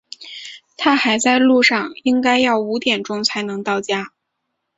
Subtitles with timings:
[0.77, 4.13] 他还在路上，应该要五点钟才能到家。